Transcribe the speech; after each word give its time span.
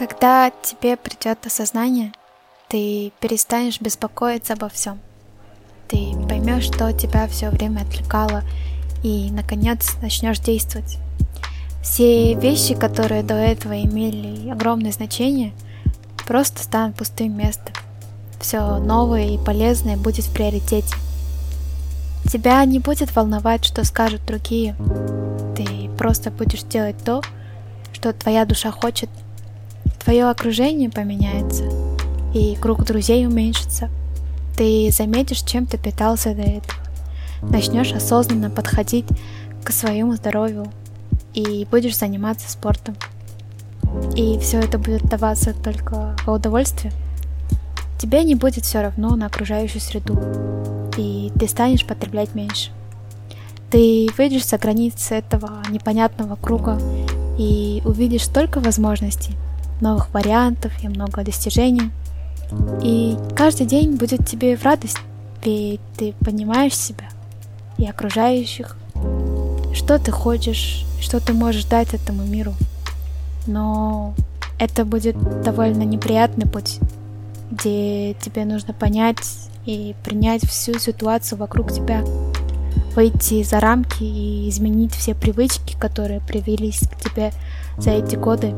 Когда 0.00 0.50
тебе 0.62 0.96
придет 0.96 1.44
осознание, 1.44 2.14
ты 2.68 3.12
перестанешь 3.20 3.82
беспокоиться 3.82 4.54
обо 4.54 4.70
всем. 4.70 4.98
Ты 5.88 6.14
поймешь, 6.26 6.64
что 6.64 6.90
тебя 6.94 7.26
все 7.26 7.50
время 7.50 7.82
отвлекало, 7.82 8.42
и, 9.02 9.30
наконец, 9.30 9.96
начнешь 10.00 10.38
действовать. 10.38 10.96
Все 11.82 12.32
вещи, 12.32 12.74
которые 12.74 13.22
до 13.22 13.34
этого 13.34 13.78
имели 13.82 14.48
огромное 14.48 14.90
значение, 14.90 15.52
просто 16.26 16.62
станут 16.62 16.96
пустым 16.96 17.36
местом. 17.36 17.74
Все 18.40 18.78
новое 18.78 19.34
и 19.34 19.44
полезное 19.44 19.98
будет 19.98 20.24
в 20.24 20.32
приоритете. 20.32 20.94
Тебя 22.32 22.64
не 22.64 22.78
будет 22.78 23.14
волновать, 23.14 23.66
что 23.66 23.84
скажут 23.84 24.24
другие. 24.24 24.74
Ты 25.58 25.90
просто 25.98 26.30
будешь 26.30 26.62
делать 26.62 26.96
то, 27.04 27.20
что 27.92 28.14
твоя 28.14 28.46
душа 28.46 28.70
хочет– 28.70 29.10
Твое 30.02 30.30
окружение 30.30 30.88
поменяется, 30.88 31.64
и 32.34 32.56
круг 32.56 32.84
друзей 32.84 33.26
уменьшится. 33.26 33.90
Ты 34.56 34.90
заметишь, 34.90 35.42
чем 35.42 35.66
ты 35.66 35.76
питался 35.76 36.34
до 36.34 36.42
этого. 36.42 36.78
Начнешь 37.42 37.92
осознанно 37.92 38.50
подходить 38.50 39.06
к 39.62 39.70
своему 39.72 40.14
здоровью 40.14 40.66
и 41.34 41.66
будешь 41.70 41.98
заниматься 41.98 42.50
спортом. 42.50 42.96
И 44.16 44.38
все 44.38 44.60
это 44.60 44.78
будет 44.78 45.02
даваться 45.02 45.52
только 45.52 46.16
во 46.24 46.34
удовольствие. 46.34 46.92
Тебе 47.98 48.24
не 48.24 48.34
будет 48.34 48.64
все 48.64 48.80
равно 48.80 49.14
на 49.16 49.26
окружающую 49.26 49.82
среду, 49.82 50.18
и 50.96 51.30
ты 51.38 51.46
станешь 51.46 51.84
потреблять 51.84 52.34
меньше. 52.34 52.70
Ты 53.70 54.08
выйдешь 54.16 54.46
за 54.46 54.56
границы 54.56 55.16
этого 55.16 55.62
непонятного 55.68 56.36
круга 56.36 56.80
и 57.38 57.82
увидишь 57.84 58.24
столько 58.24 58.60
возможностей– 58.60 59.36
новых 59.80 60.12
вариантов 60.12 60.72
и 60.82 60.88
много 60.88 61.24
достижений. 61.24 61.90
И 62.82 63.16
каждый 63.36 63.66
день 63.66 63.96
будет 63.96 64.26
тебе 64.26 64.56
в 64.56 64.64
радость, 64.64 64.98
ведь 65.44 65.80
ты 65.96 66.14
понимаешь 66.24 66.76
себя 66.76 67.08
и 67.78 67.86
окружающих, 67.86 68.76
что 69.72 69.98
ты 69.98 70.10
хочешь, 70.10 70.84
что 71.00 71.20
ты 71.20 71.32
можешь 71.32 71.64
дать 71.64 71.94
этому 71.94 72.24
миру. 72.24 72.54
Но 73.46 74.14
это 74.58 74.84
будет 74.84 75.16
довольно 75.42 75.84
неприятный 75.84 76.46
путь, 76.46 76.78
где 77.50 78.14
тебе 78.14 78.44
нужно 78.44 78.74
понять 78.74 79.18
и 79.64 79.94
принять 80.04 80.44
всю 80.46 80.78
ситуацию 80.78 81.38
вокруг 81.38 81.72
тебя, 81.72 82.04
выйти 82.94 83.42
за 83.42 83.60
рамки 83.60 84.02
и 84.02 84.48
изменить 84.48 84.94
все 84.94 85.14
привычки, 85.14 85.76
которые 85.78 86.20
привились 86.20 86.80
к 86.80 87.00
тебе 87.00 87.32
за 87.78 87.90
эти 87.90 88.16
годы. 88.16 88.54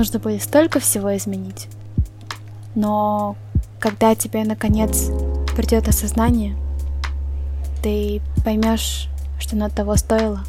Нужно 0.00 0.18
будет 0.18 0.42
столько 0.42 0.80
всего 0.80 1.14
изменить. 1.14 1.68
Но 2.74 3.36
когда 3.78 4.14
тебе 4.14 4.44
наконец 4.44 5.10
придет 5.54 5.88
осознание, 5.88 6.56
ты 7.82 8.22
поймешь, 8.42 9.08
что 9.38 9.56
на 9.56 9.68
того 9.68 9.96
стоило. 9.96 10.40